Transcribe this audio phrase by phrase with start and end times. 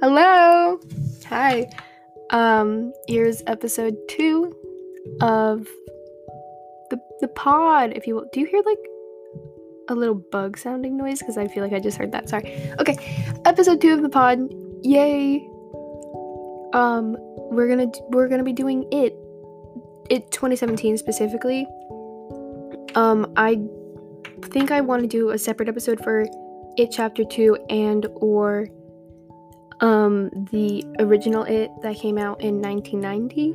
[0.00, 0.78] Hello.
[1.26, 1.68] Hi.
[2.30, 4.54] Um, here's episode two
[5.20, 5.66] of
[6.90, 7.94] the the pod.
[7.96, 8.78] If you will, do you hear like
[9.88, 11.18] a little bug sounding noise?
[11.18, 12.28] Because I feel like I just heard that.
[12.28, 12.72] Sorry.
[12.78, 12.96] Okay,
[13.44, 14.38] episode two of the pod.
[14.82, 15.38] Yay.
[16.74, 17.16] Um,
[17.50, 19.16] we're gonna we're gonna be doing it.
[20.10, 21.66] It 2017 specifically.
[22.94, 23.60] Um, I
[24.42, 26.24] think I want to do a separate episode for
[26.76, 28.68] it chapter two and or
[29.80, 33.54] um the original it that came out in 1990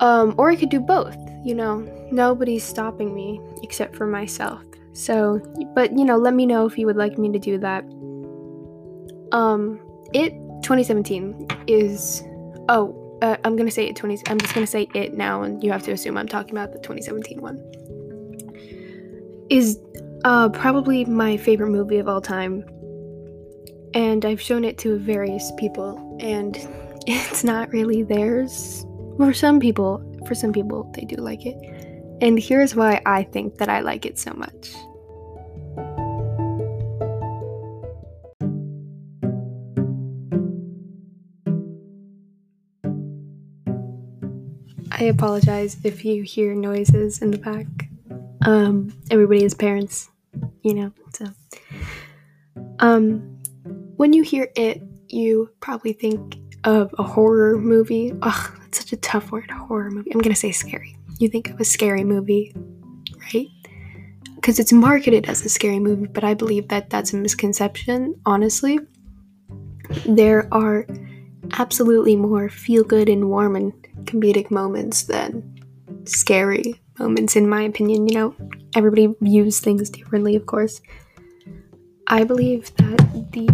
[0.00, 1.86] um or i could do both you know?
[2.10, 4.62] Nobody's stopping me except for myself.
[4.94, 5.40] So
[5.74, 7.84] but you know let me know if you would like me to do that.
[9.32, 9.80] Um
[10.12, 10.32] it
[10.62, 12.22] 2017 is
[12.68, 15.70] oh uh, i'm gonna say it 20 i'm just gonna say it now and you
[15.70, 17.58] have to assume i'm talking about the 2017 one.
[19.50, 19.78] Is
[20.24, 22.64] uh probably my favorite movie of all time
[23.94, 26.56] and I've shown it to various people, and
[27.06, 28.84] it's not really theirs.
[29.16, 31.56] For some people, for some people, they do like it.
[32.20, 34.74] And here's why I think that I like it so much.
[44.96, 47.66] I apologize if you hear noises in the back.
[48.46, 50.08] Um, everybody is parents,
[50.62, 51.26] you know, so.
[52.78, 53.33] Um,
[53.96, 58.12] when you hear it, you probably think of a horror movie.
[58.22, 60.10] Ugh, that's such a tough word, horror movie.
[60.12, 60.96] I'm gonna say scary.
[61.18, 62.54] You think of a scary movie,
[63.32, 63.46] right?
[64.34, 68.78] Because it's marketed as a scary movie, but I believe that that's a misconception, honestly.
[70.06, 70.86] There are
[71.58, 73.72] absolutely more feel good and warm and
[74.04, 75.60] comedic moments than
[76.04, 78.08] scary moments, in my opinion.
[78.08, 78.36] You know,
[78.74, 80.80] everybody views things differently, of course.
[82.06, 83.48] I believe that the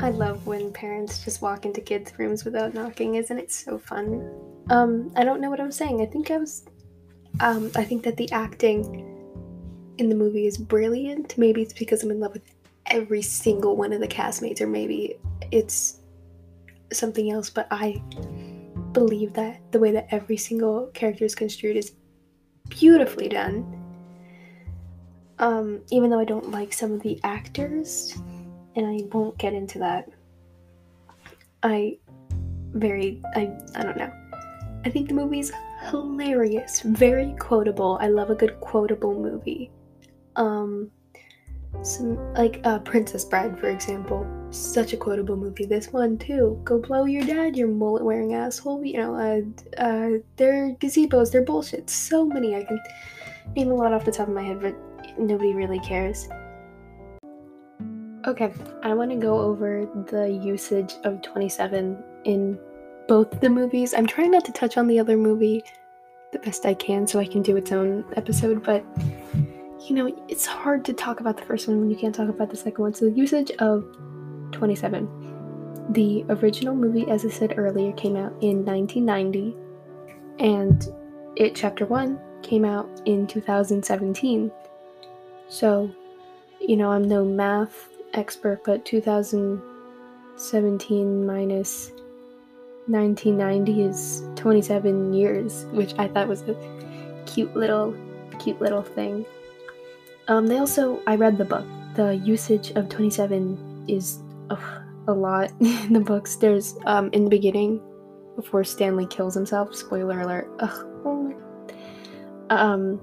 [0.00, 3.16] I love when parents just walk into kids' rooms without knocking.
[3.16, 4.30] Isn't it so fun?
[4.70, 6.00] Um, I don't know what I'm saying.
[6.00, 6.64] I think I was.
[7.40, 9.06] Um, I think that the acting
[9.98, 11.36] in the movie is brilliant.
[11.36, 12.54] Maybe it's because I'm in love with
[12.86, 15.16] every single one of the castmates, or maybe
[15.50, 16.00] it's
[16.92, 17.50] something else.
[17.50, 18.02] But I
[18.92, 21.92] believe that the way that every single character is construed is
[22.68, 23.79] beautifully done
[25.40, 28.14] um, even though I don't like some of the actors,
[28.76, 30.08] and I won't get into that.
[31.62, 31.98] I
[32.72, 34.12] very I I don't know.
[34.84, 35.50] I think the movie's
[35.90, 37.98] hilarious, very quotable.
[38.00, 39.70] I love a good quotable movie.
[40.36, 40.90] Um
[41.82, 44.26] some like uh Princess Bride for example.
[44.50, 45.64] Such a quotable movie.
[45.64, 46.60] This one too.
[46.64, 48.84] Go blow your dad, your mullet wearing asshole.
[48.84, 51.90] You know, uh uh they're gazebos, they're bullshit.
[51.90, 52.80] So many I can
[53.56, 54.76] name a lot off the top of my head, but
[55.20, 56.28] nobody really cares.
[58.26, 62.58] Okay, I want to go over the usage of 27 in
[63.08, 63.94] both the movies.
[63.94, 65.62] I'm trying not to touch on the other movie
[66.32, 68.84] the best I can so I can do its own episode, but
[69.88, 72.50] you know, it's hard to talk about the first one when you can't talk about
[72.50, 72.94] the second one.
[72.94, 73.84] So, the usage of
[74.52, 75.08] 27.
[75.90, 79.56] The original movie, as I said earlier, came out in 1990,
[80.38, 80.88] and
[81.36, 84.52] it, chapter 1, came out in 2017.
[85.50, 85.90] So,
[86.60, 91.90] you know, I'm no math expert, but 2017 minus
[92.86, 96.54] 1990 is 27 years, which I thought was a
[97.26, 97.96] cute little,
[98.38, 99.26] cute little thing.
[100.28, 101.66] Um, they also, I read the book.
[101.96, 104.20] The usage of 27 is
[105.08, 106.36] a lot in the books.
[106.36, 107.82] There's, um, in the beginning,
[108.36, 110.86] before Stanley kills himself, spoiler alert, ugh,
[112.50, 113.00] um,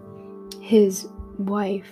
[0.62, 1.10] his
[1.40, 1.92] wife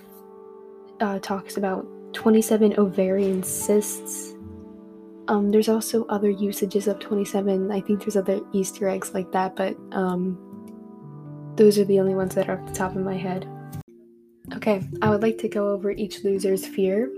[1.00, 4.34] uh, talks about 27 ovarian cysts.
[5.28, 7.70] Um, there's also other usages of 27.
[7.70, 10.38] I think there's other Easter eggs like that, but um,
[11.56, 13.48] those are the only ones that are off the top of my head.
[14.54, 17.10] Okay, I would like to go over each loser's fear.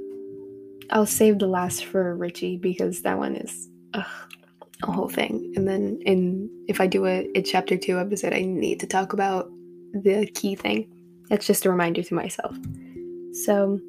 [0.90, 4.06] I'll save the last for Richie because that one is ugh,
[4.82, 5.52] a whole thing.
[5.54, 9.12] And then in if I do a, a chapter two episode, I need to talk
[9.12, 9.50] about
[9.92, 10.90] the key thing.
[11.28, 12.56] That's just a reminder to myself.
[13.44, 13.80] So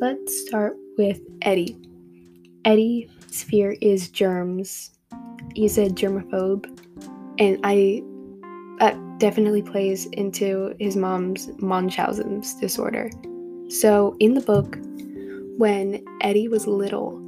[0.00, 1.76] let's start with Eddie.
[2.64, 4.92] Eddie's fear is germs.
[5.54, 6.64] He's a germaphobe,
[7.38, 8.02] and I
[8.78, 13.10] that definitely plays into his mom's Munchausen's disorder.
[13.68, 14.78] So in the book,
[15.58, 17.20] when Eddie was little,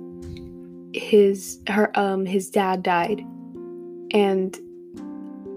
[0.94, 3.20] his her um his dad died,
[4.12, 4.58] and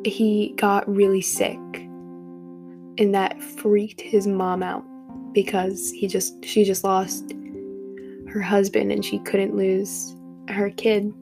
[0.04, 1.60] he got really sick,
[2.98, 4.84] and that freaked his mom out
[5.36, 7.34] because he just she just lost
[8.28, 10.16] her husband and she couldn't lose
[10.50, 11.14] her kid.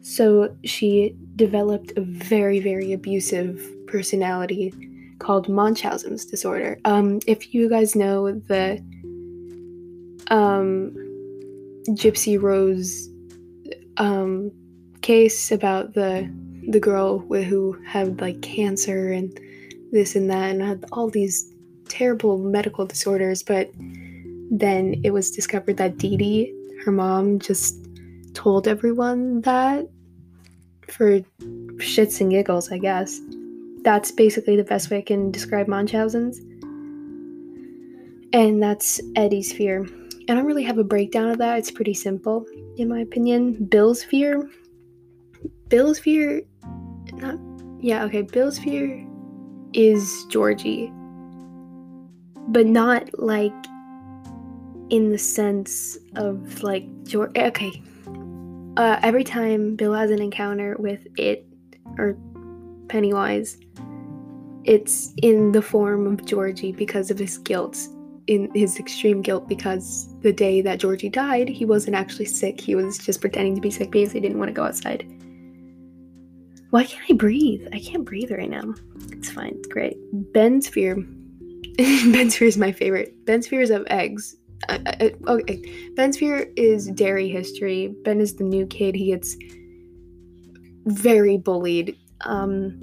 [0.00, 4.74] So she developed a very, very abusive personality
[5.20, 6.80] called Munchausen's disorder.
[6.84, 8.78] Um, if you guys know the
[10.28, 10.92] um,
[11.90, 13.08] Gypsy Rose
[13.98, 14.50] um,
[15.02, 16.28] case about the
[16.68, 19.38] the girl who had like cancer and
[19.90, 21.51] this and that and had all these
[21.92, 23.70] terrible medical disorders, but
[24.50, 26.54] then it was discovered that Dee Dee,
[26.84, 27.76] her mom, just
[28.32, 29.86] told everyone that
[30.88, 31.20] for
[31.76, 33.20] shits and giggles, I guess.
[33.82, 36.38] That's basically the best way I can describe Munchausen's.
[38.32, 39.86] And that's Eddie's fear.
[40.28, 41.58] I don't really have a breakdown of that.
[41.58, 42.46] It's pretty simple,
[42.78, 43.66] in my opinion.
[43.66, 44.48] Bill's fear.
[45.68, 46.40] Bill's fear.
[47.12, 47.38] Not.
[47.80, 48.22] Yeah, okay.
[48.22, 49.06] Bill's fear
[49.74, 50.90] is Georgie.
[52.48, 53.52] But not like
[54.90, 57.36] in the sense of like George.
[57.36, 57.82] Okay.
[58.76, 61.46] Uh, every time Bill has an encounter with it
[61.98, 62.16] or
[62.88, 63.58] Pennywise,
[64.64, 67.78] it's in the form of Georgie because of his guilt,
[68.26, 72.60] in his extreme guilt because the day that Georgie died, he wasn't actually sick.
[72.60, 75.06] He was just pretending to be sick because he didn't want to go outside.
[76.70, 77.66] Why can't I breathe?
[77.72, 78.74] I can't breathe right now.
[79.10, 79.54] It's fine.
[79.58, 79.96] It's great.
[80.32, 81.04] Ben's fear.
[82.12, 83.24] Ben's fear is my favorite.
[83.24, 84.36] Ben's fear is of eggs.
[84.68, 85.90] Uh, uh, okay.
[85.96, 87.94] Ben's fear is Derry history.
[88.04, 88.94] Ben is the new kid.
[88.94, 89.36] He gets
[90.86, 91.96] very bullied.
[92.22, 92.78] Um,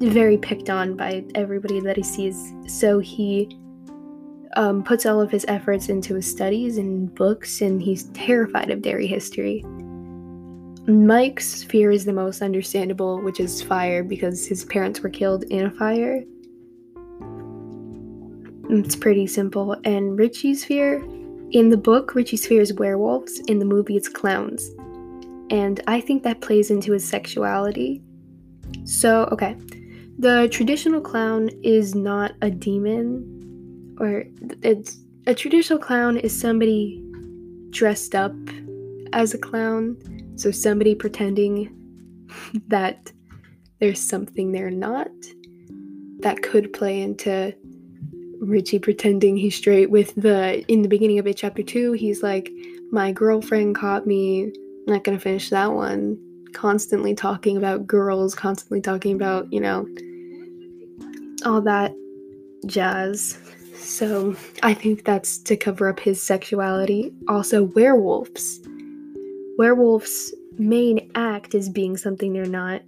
[0.00, 2.52] very picked on by everybody that he sees.
[2.66, 3.48] So he
[4.56, 8.82] um, puts all of his efforts into his studies and books, and he's terrified of
[8.82, 9.64] Derry history.
[10.86, 15.66] Mike's fear is the most understandable, which is fire, because his parents were killed in
[15.66, 16.22] a fire.
[18.74, 19.76] It's pretty simple.
[19.84, 20.96] And Richie's fear,
[21.52, 23.38] in the book, Richie's fear is werewolves.
[23.46, 24.68] In the movie, it's clowns.
[25.48, 28.02] And I think that plays into his sexuality.
[28.84, 29.56] So, okay.
[30.18, 34.24] The traditional clown is not a demon, or
[34.62, 34.98] it's
[35.28, 37.00] a traditional clown is somebody
[37.70, 38.34] dressed up
[39.12, 39.96] as a clown.
[40.34, 41.72] So, somebody pretending
[42.68, 43.12] that
[43.78, 45.12] there's something they're not.
[46.20, 47.54] That could play into
[48.40, 52.50] Richie pretending he's straight with the in the beginning of it chapter 2 he's like
[52.90, 54.52] my girlfriend caught me
[54.86, 56.18] I'm not gonna finish that one.
[56.52, 59.88] Constantly talking about girls constantly talking about you know
[61.44, 61.92] all that
[62.66, 63.38] jazz.
[63.76, 67.12] So I think that's to cover up his sexuality.
[67.28, 68.60] Also werewolves.
[69.58, 72.82] Werewolves main act is being something they're not.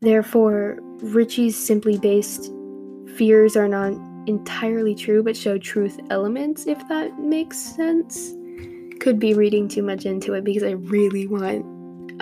[0.00, 2.52] Therefore Richie's simply based
[3.16, 3.92] fears are not
[4.26, 8.34] entirely true but show truth elements, if that makes sense.
[9.00, 11.66] Could be reading too much into it because I really want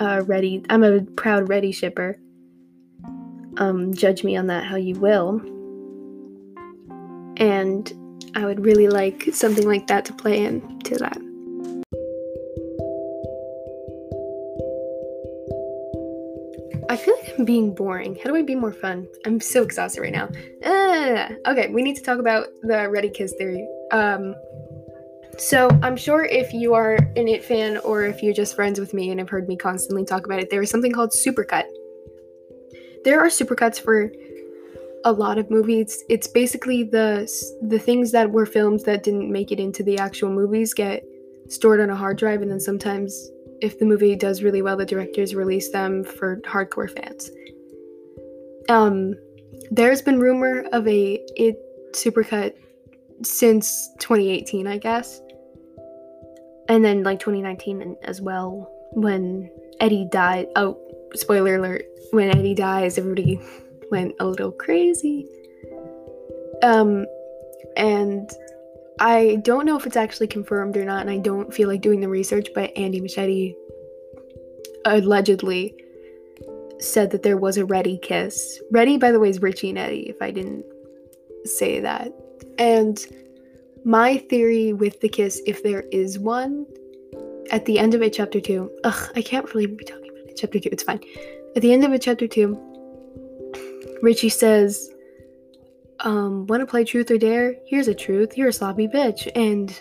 [0.00, 0.64] uh, Reddie.
[0.70, 2.18] I'm a proud Reddie shipper.
[3.58, 5.40] Um, judge me on that how you will.
[7.36, 7.92] And
[8.34, 11.18] I would really like something like that to play into that.
[16.90, 18.16] I feel like I'm being boring.
[18.16, 19.06] How do I be more fun?
[19.24, 20.28] I'm so exhausted right now.
[20.64, 23.64] Uh, okay, we need to talk about the Reddie Kiss theory.
[23.92, 24.34] Um,
[25.38, 28.92] so I'm sure if you are an It fan or if you're just friends with
[28.92, 31.62] me and have heard me constantly talk about it, there is something called supercut.
[33.04, 34.10] There are supercuts for
[35.04, 36.02] a lot of movies.
[36.08, 37.30] It's basically the
[37.62, 41.04] the things that were filmed that didn't make it into the actual movies get
[41.48, 44.86] stored on a hard drive and then sometimes if the movie does really well, the
[44.86, 47.30] directors release them for hardcore fans.
[48.68, 49.14] Um,
[49.70, 51.58] there's been rumor of a it
[51.92, 52.54] supercut
[53.22, 55.20] since 2018, I guess,
[56.68, 59.50] and then like 2019 as well when
[59.80, 60.48] Eddie died.
[60.56, 60.78] Oh,
[61.14, 61.84] spoiler alert!
[62.12, 63.40] When Eddie dies, everybody
[63.90, 65.26] went a little crazy.
[66.62, 67.06] Um,
[67.76, 68.30] and
[69.00, 72.00] I don't know if it's actually confirmed or not, and I don't feel like doing
[72.00, 73.54] the research, but Andy Muschietti
[74.84, 75.74] allegedly
[76.78, 78.60] said that there was a Reddie kiss.
[78.70, 80.64] Reddie, by the way, is Richie and Eddie, if I didn't
[81.44, 82.12] say that.
[82.58, 82.98] And
[83.84, 86.66] my theory with the kiss, if there is one,
[87.50, 90.36] at the end of it, chapter 2, ugh, I can't really be talking about it.
[90.36, 91.00] Chapter 2, it's fine.
[91.56, 94.90] At the end of it, chapter 2, Richie says,
[96.00, 97.54] um, want to play truth or dare?
[97.66, 98.36] Here's a truth.
[98.36, 99.30] You're a sloppy bitch.
[99.34, 99.80] And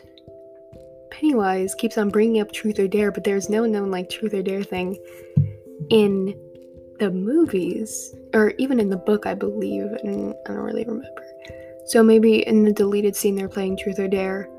[1.12, 4.42] Pennywise keeps on bringing up truth or dare, but there's no known like truth or
[4.44, 4.98] dare thing
[5.90, 6.38] in
[7.00, 9.92] the movies or even in the book, I believe.
[10.04, 11.24] And I don't really remember.
[11.86, 14.50] So maybe in the deleted scene, they're playing truth or dare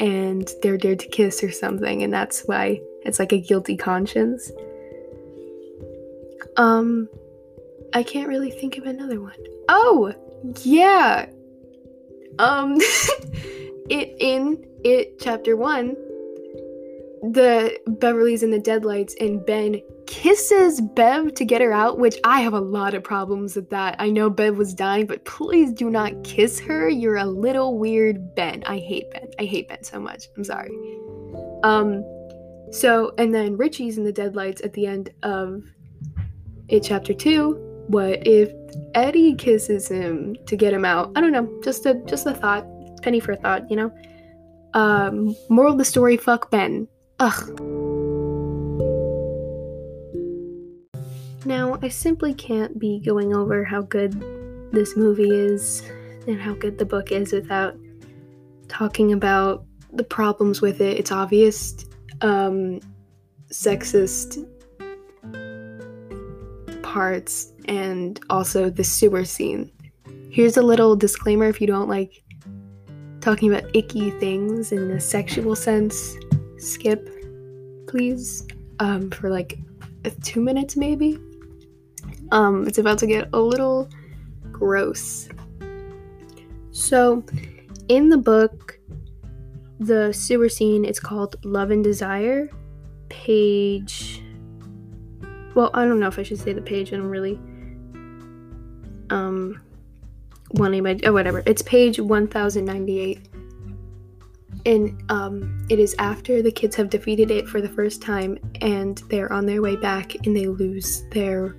[0.00, 4.50] and they're dared to kiss or something, and that's why It's like a guilty conscience.
[6.56, 7.08] Um,
[7.94, 9.36] I can't really think of another one.
[9.68, 10.12] Oh,
[10.62, 11.26] yeah.
[12.38, 12.76] Um,
[13.90, 15.90] it in it chapter one,
[17.22, 22.40] the Beverly's in the deadlights and Ben kisses Bev to get her out, which I
[22.40, 23.94] have a lot of problems with that.
[23.98, 26.88] I know Bev was dying, but please do not kiss her.
[26.88, 28.64] You're a little weird, Ben.
[28.66, 29.28] I hate Ben.
[29.38, 30.26] I hate Ben so much.
[30.36, 30.70] I'm sorry.
[31.62, 32.02] Um,
[32.72, 35.62] so and then Richie's in the deadlights at the end of
[36.68, 37.69] it, chapter two.
[37.90, 38.52] What if
[38.94, 41.10] Eddie kisses him to get him out?
[41.16, 41.50] I don't know.
[41.64, 42.64] Just a just a thought.
[43.02, 43.92] Penny for a thought, you know.
[44.74, 46.86] Um, moral of the story: Fuck Ben.
[47.18, 47.58] Ugh.
[51.44, 54.12] Now, I simply can't be going over how good
[54.70, 55.82] this movie is
[56.28, 57.76] and how good the book is without
[58.68, 60.96] talking about the problems with it.
[60.96, 61.86] It's obvious
[62.20, 62.78] um,
[63.50, 64.46] sexist
[66.90, 69.70] parts and also the sewer scene.
[70.28, 72.20] Here's a little disclaimer if you don't like
[73.20, 76.16] talking about icky things in the sexual sense
[76.58, 77.08] skip,
[77.86, 78.44] please,
[78.80, 79.56] um, for like
[80.24, 81.16] two minutes maybe.
[82.32, 83.88] Um, it's about to get a little
[84.50, 85.28] gross.
[86.72, 87.24] So,
[87.88, 88.80] in the book,
[89.78, 92.50] the sewer scene it's called Love and Desire,
[93.08, 94.24] page.
[95.60, 96.90] Well, I don't know if I should say the page.
[96.90, 97.38] I'm really
[99.10, 99.60] um
[100.52, 101.42] wanting my oh whatever.
[101.44, 103.28] It's page 1098
[104.64, 109.02] and um, it is after the kids have defeated it for the first time and
[109.10, 111.54] they're on their way back and they lose their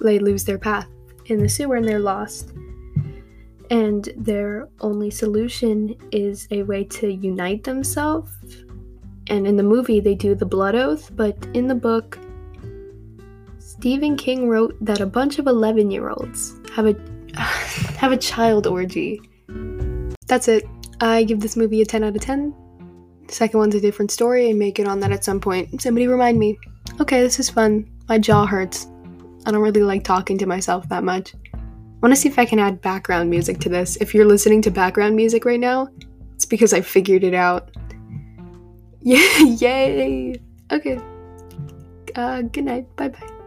[0.00, 0.88] they lose their path
[1.26, 2.52] in the sewer and they're lost
[3.70, 8.32] and their only solution is a way to unite themselves
[9.28, 12.18] and in the movie they do the blood oath but in the book
[13.78, 16.94] stephen king wrote that a bunch of 11 year olds have a
[17.98, 19.20] have a child orgy
[20.26, 20.64] that's it
[21.00, 22.54] I give this movie a 10 out of 10.
[23.28, 25.80] second one's a different story I make it on that at some point.
[25.80, 26.58] Somebody remind me.
[27.00, 27.88] Okay, this is fun.
[28.08, 28.88] My jaw hurts.
[29.46, 31.34] I don't really like talking to myself that much.
[31.54, 31.58] I
[32.02, 33.96] want to see if I can add background music to this.
[34.00, 35.88] If you're listening to background music right now,
[36.34, 37.70] it's because I figured it out.
[39.02, 39.38] Yay!
[39.44, 40.34] Yay!
[40.72, 41.00] Okay.
[42.14, 42.96] Uh, good night.
[42.96, 43.37] Bye bye.